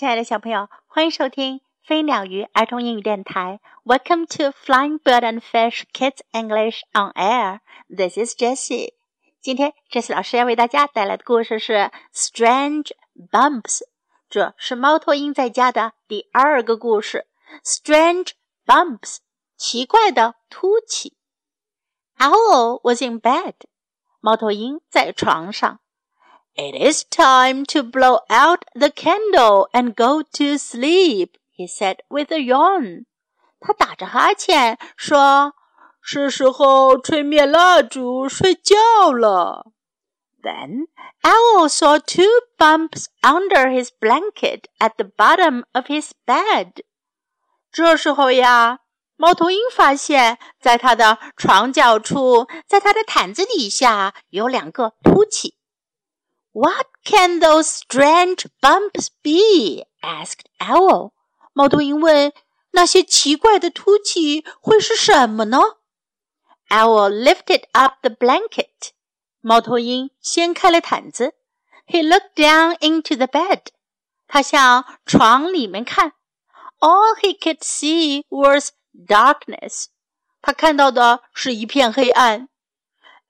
[0.00, 3.60] 亲爱的小朋友，欢迎收听飞鸟鱼儿童英语电台。
[3.84, 7.60] Welcome to Flying Bird and Fish Kids English on Air.
[7.94, 8.94] This is Jessie.
[9.42, 11.74] 今天，Jessie 老师要为大家带来的故事是
[12.14, 12.92] 《Strange
[13.30, 13.80] Bumps》。
[14.30, 17.26] 这是猫头鹰在家的第二个故事。
[17.62, 18.30] Strange
[18.64, 19.18] Bumps，
[19.58, 21.18] 奇怪的凸起。
[22.16, 23.52] Owl was in bed.
[24.20, 25.80] 猫头鹰在床上。
[26.55, 32.39] It is time to blow out the candle and go to sleep, he said with a
[32.39, 33.05] yawn.
[33.59, 35.53] 他打着哈欠说：“
[36.01, 39.71] 是时候吹灭蜡烛睡觉了。”
[40.41, 40.85] Then
[41.23, 46.83] Owl saw two bumps under his blanket at the bottom of his bed.
[47.71, 48.79] 这时候呀，
[49.17, 55.57] 猫头鹰发现，在他的床角处，在他的毯子底下有两个凸起。
[56.53, 59.83] What can those strange bumps be?
[60.01, 61.11] asked Owl.
[61.53, 62.33] 猫头鹰问：“
[62.71, 65.59] 那些奇怪的凸起会是什么呢？”
[66.69, 68.91] Owl lifted up the blanket.
[69.41, 71.35] 猫头鹰掀开了毯子。
[71.87, 73.67] He looked down into the bed.
[74.27, 76.13] 他向床里面看。
[76.79, 79.85] All he could see was darkness.
[80.41, 82.49] 他看到的是一片黑暗。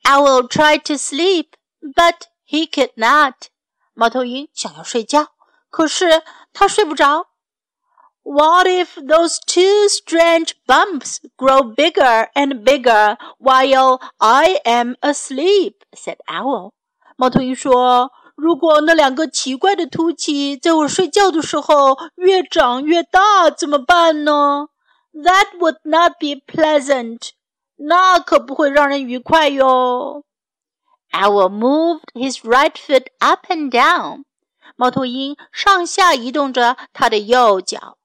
[0.03, 1.49] Owl tried to sleep,
[1.81, 3.34] but he could not.
[3.94, 5.28] 猫头鹰想要睡觉，
[5.70, 7.28] 可是他睡不着。
[8.22, 15.76] What if those two strange bumps grow bigger and bigger while I am asleep?
[15.92, 16.72] said Owl.
[17.16, 24.68] 猫头鹰说：“如果那两个奇怪的凸起在我睡觉的时候越长越大，怎么办呢？”
[25.12, 27.30] That would not be pleasant.
[27.76, 30.24] 那可不会让人愉快哟。
[31.11, 34.25] Owl moved his right foot up and down.
[34.75, 37.97] 猫头鹰上下移动着它的右脚。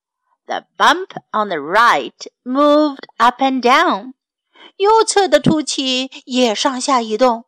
[0.47, 4.15] The bump on the right moved up and down.
[4.77, 7.45] 右侧的凸起也上下移动。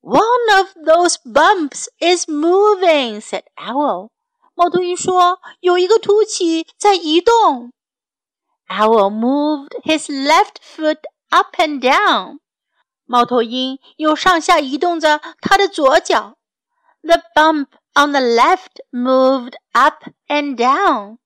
[0.00, 4.10] One of those bumps is moving," said Owl.
[4.54, 7.72] 猫头鹰说：“有一个凸起在移动。”
[8.68, 11.00] Owl moved his left foot
[11.30, 12.38] up and down.
[13.08, 16.36] 猫头鹰又上下移动着它的左脚。
[17.02, 21.18] The bump on the left moved up and down.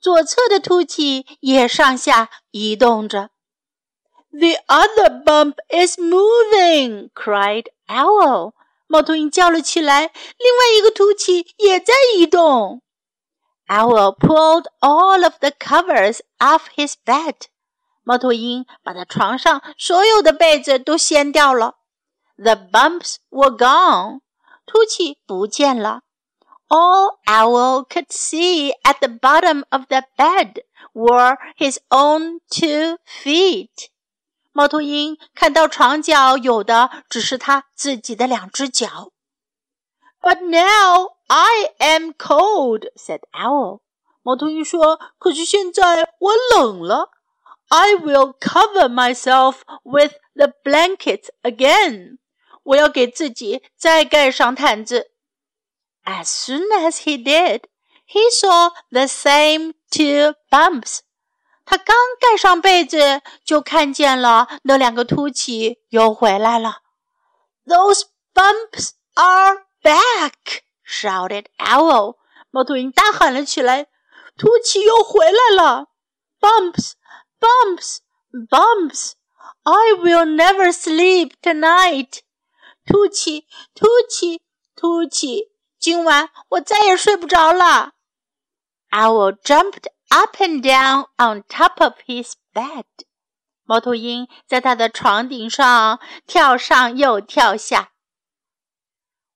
[0.00, 3.30] 左侧的凸起也上下移动着。
[4.32, 7.10] The other bump is moving!
[7.14, 8.54] cried Owl.
[8.86, 10.00] 猫头鹰叫了起来。
[10.00, 12.82] 另外一个凸起也在移动。
[13.68, 17.34] Owl pulled all of the covers off his bed.
[18.07, 21.75] 猫头鹰把它床上所有的被子都掀掉了。
[22.37, 24.21] The bumps were gone，
[24.65, 26.03] 凸起不见了。
[26.69, 30.63] All Owl could see at the bottom of the bed
[30.93, 33.89] were his own two feet。
[34.53, 39.11] 猫头鹰看到床角有的只是它自己的两只脚。
[40.21, 43.81] But now I am cold," said Owl。
[44.23, 47.09] 猫头鹰说：“可是现在我冷了。”
[47.68, 52.18] I will cover myself with the blanket again.
[52.64, 55.10] 我要给自己再盖上毯子。
[56.04, 57.62] As soon as he did,
[58.06, 61.00] he saw the same two bumps.
[61.64, 66.78] 他刚盖上被子，就看见了那两个凸起又回来了。
[67.64, 68.02] Those
[68.34, 70.62] bumps are back!
[70.84, 72.16] shouted Owl.
[72.50, 73.86] 猫头鹰大喊了起来：“
[74.36, 75.86] 凸起又回来了！
[76.40, 76.92] Bumps
[77.40, 78.00] Bumps,
[78.32, 79.12] bumps!
[79.64, 82.20] I will never sleep tonight.
[82.86, 84.42] 凸起，凸起，
[84.76, 85.52] 凸起！
[85.78, 87.92] 今晚我再也睡不着了。
[88.90, 92.84] Owl jumped up and down on top of his bed.
[93.64, 97.92] 猫头鹰在他的床顶上跳上又跳下。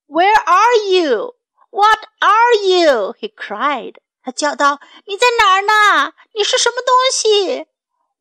[0.06, 1.36] Where are you?
[1.70, 3.14] What are you?
[3.14, 3.96] He cried.
[4.22, 6.12] 他叫道：“你在哪儿呢？
[6.34, 7.66] 你是什么东西？”？”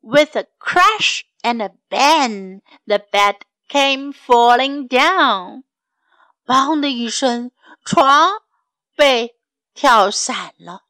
[0.00, 5.64] With a crash and a bang, the bed came falling down.
[6.46, 7.50] 砰的一声，
[7.84, 8.42] 床
[8.94, 9.36] 被
[9.74, 10.84] 跳散了。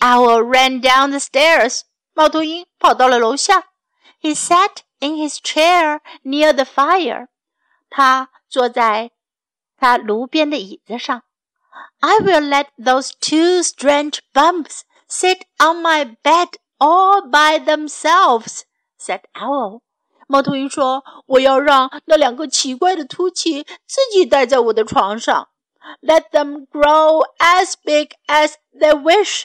[0.00, 1.82] Owl ran down the stairs.
[2.12, 3.68] 猫头鹰跑到了楼下。
[4.20, 7.28] He sat in his chair near the fire.
[7.88, 9.12] 他坐在
[9.76, 11.22] 他炉边的椅子上。
[12.00, 18.62] I will let those two strange bumps sit on my bed all by themselves,"
[18.98, 19.80] said Owl.
[20.28, 25.48] 猫头鹰说：“我要让那两个奇怪的凸起自己待在我的床上。
[26.00, 29.44] Let them grow as big as they wish，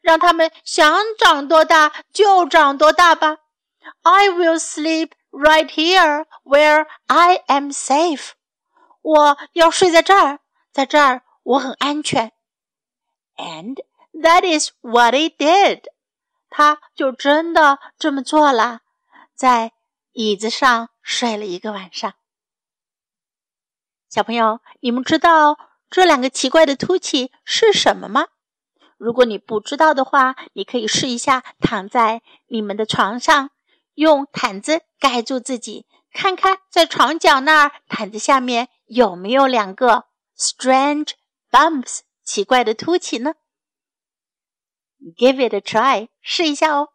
[0.00, 3.38] 让他们想长多大就长多大吧。
[4.02, 8.30] I will sleep right here where I am safe。
[9.02, 10.38] 我要睡在这儿，
[10.72, 12.32] 在这儿我很安全。
[13.36, 13.76] And
[14.14, 15.82] that is what he did。
[16.57, 18.79] 他就真的这么做了，
[19.35, 19.73] 在
[20.13, 22.15] 椅子上睡了一个晚上。
[24.09, 28.29] 小朋友，你们知道这两个奇怪的凸起是什么吗？
[28.97, 33.51] 如果你不知道的话，你可以试一下躺在你们的床上，
[33.93, 40.05] 用毯子盖住自己，看看在床角那儿毯子下面有没有两个
[40.35, 41.11] strange
[41.51, 43.35] bumps 奇怪的凸起呢
[45.15, 46.88] ？Give it a try，试一下哦。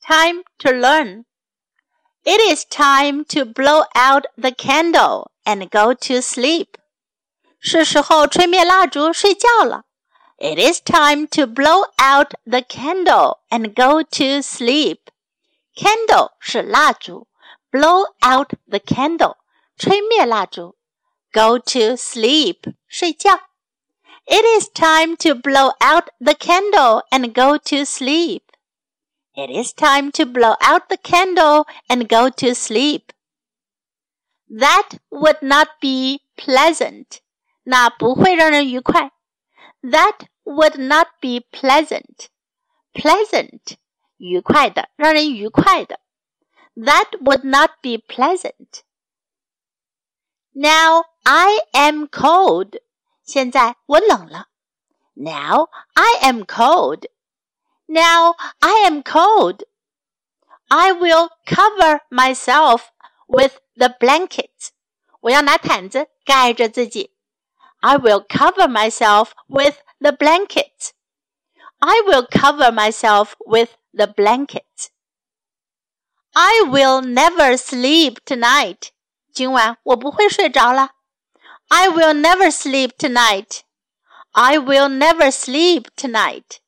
[0.00, 1.24] Time to learn.
[2.22, 6.74] It is time to blow out the candle and go to sleep.
[7.60, 9.84] 是时候吹灭蜡烛睡觉了。
[10.38, 14.98] It is time to blow out the candle and go to sleep.
[15.74, 17.26] Candle 是蜡烛，
[17.70, 19.36] blow out the candle
[19.76, 20.76] 吹灭蜡烛，
[21.32, 23.40] go to sleep 睡觉。
[24.26, 28.42] It is time to blow out the candle and go to sleep.
[29.34, 33.12] It is time to blow out the candle and go to sleep.
[34.48, 37.20] That would not be pleasant.
[37.64, 39.10] 那不会让人愉快。
[39.82, 42.28] That would not be pleasant.
[42.94, 43.76] Pleasant，
[44.16, 46.00] 愉快的，让人愉快的。
[46.74, 48.82] That would not be pleasant.
[50.52, 52.76] Now I am cold.
[53.30, 54.48] 现在我冷了。
[55.14, 57.06] Now I am cold.
[57.86, 59.64] Now I am cold.
[60.68, 62.90] I will cover myself
[63.26, 64.70] with the blankets.
[65.20, 67.14] 我要拿毯子盖着自己。
[67.80, 70.90] I will cover myself with the blankets.
[71.78, 74.90] I will cover myself with the blankets.
[76.34, 78.90] I will never sleep tonight.
[79.32, 80.92] 今晚我不会睡着了。
[81.70, 83.62] I will never sleep tonight.
[84.32, 86.60] I will never sleep tonight.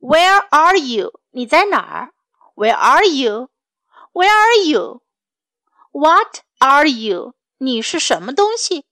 [0.00, 1.12] Where are you?
[1.30, 2.12] 你在哪儿？
[2.54, 3.48] Where are you?
[4.12, 5.02] Where are you?
[5.92, 7.34] What are you?
[7.58, 8.84] 你是什么东西？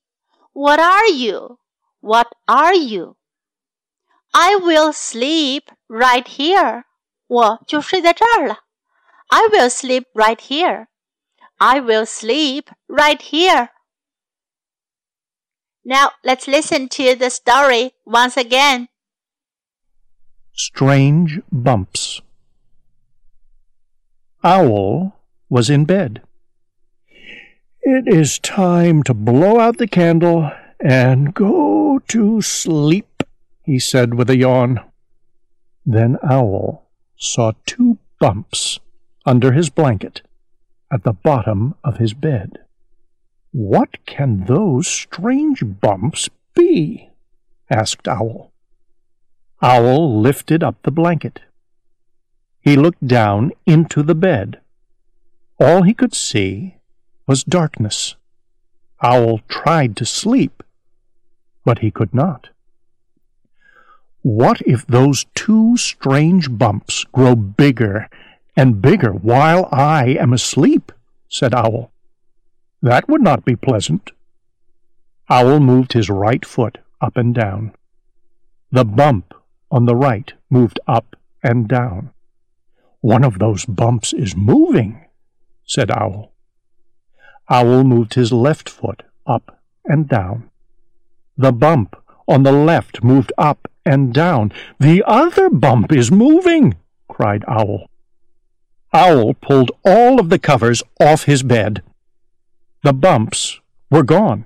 [0.53, 1.59] What are you?
[1.99, 3.15] What are you?
[4.31, 6.83] I will sleep right here.
[7.27, 8.59] 我就睡在这儿了。
[9.27, 10.87] I will sleep right here.
[11.57, 13.69] I will sleep right here.
[15.84, 18.88] Now let's listen to the story once again.
[20.52, 22.20] Strange Bumps.
[24.44, 25.16] Owl
[25.48, 26.22] was in bed.
[27.82, 33.24] It is time to blow out the candle and go to sleep,
[33.64, 34.80] he said with a yawn.
[35.84, 38.78] Then Owl saw two bumps
[39.26, 40.22] under his blanket
[40.92, 42.58] at the bottom of his bed.
[43.52, 47.10] What can those strange bumps be?
[47.68, 48.50] asked Owl.
[49.60, 51.40] Owl lifted up the blanket.
[52.60, 54.60] He looked down into the bed.
[55.60, 56.76] All he could see
[57.26, 58.16] was darkness.
[59.02, 60.62] Owl tried to sleep,
[61.64, 62.48] but he could not.
[64.22, 68.08] What if those two strange bumps grow bigger
[68.56, 70.90] and bigger while I am asleep?
[71.28, 71.92] said Owl.
[72.82, 74.10] That would not be pleasant.
[75.30, 77.72] Owl moved his right foot up and down.
[78.72, 79.34] The bump
[79.70, 82.10] on the right moved up and down.
[83.00, 85.06] One of those bumps is moving,
[85.64, 86.32] said Owl.
[87.48, 90.50] Owl moved his left foot up and down.
[91.36, 91.96] The bump
[92.26, 94.52] on the left moved up and down.
[94.78, 96.76] The other bump is moving,
[97.08, 97.88] cried Owl.
[98.92, 101.82] Owl pulled all of the covers off his bed.
[102.82, 103.60] The bumps
[103.90, 104.44] were gone.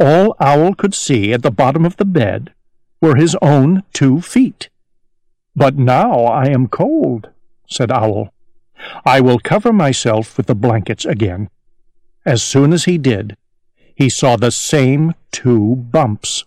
[0.00, 2.52] All Owl could see at the bottom of the bed
[3.00, 4.68] were his own two feet.
[5.54, 7.30] But now I am cold,
[7.68, 8.32] said Owl.
[9.04, 11.48] I will cover myself with the blankets again.
[12.24, 13.36] As soon as he did,
[13.94, 16.44] he saw the same two bumps.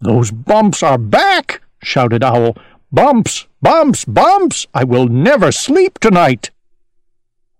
[0.00, 2.56] Those bumps are back, shouted Owl.
[2.92, 4.66] Bumps, bumps, bumps!
[4.74, 6.50] I will never sleep tonight.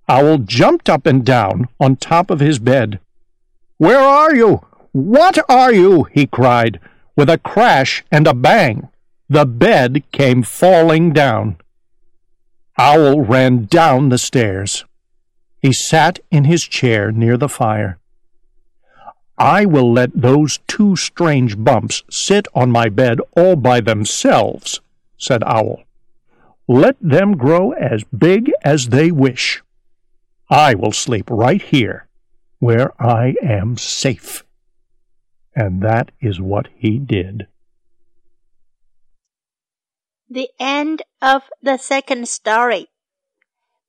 [0.09, 3.01] Owl jumped up and down on top of his bed.
[3.79, 4.61] Where are you?
[4.93, 6.05] What are you?
[6.13, 6.79] he cried.
[7.17, 8.89] With a crash and a bang,
[9.29, 11.57] the bed came falling down.
[12.77, 14.85] Owl ran down the stairs.
[15.63, 17.99] He sat in his chair near the fire.
[19.39, 24.81] I will let those two strange bumps sit on my bed all by themselves,
[25.17, 25.83] said Owl.
[26.69, 29.64] Let them grow as big as they wish.
[30.51, 32.09] I will sleep right here,
[32.59, 34.45] where I am safe.
[35.55, 37.47] And that is what he did.
[40.29, 42.89] The end of the second story.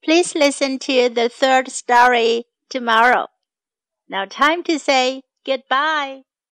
[0.03, 3.27] Please listen to the third story tomorrow.
[4.07, 6.21] Now, time to say goodbye.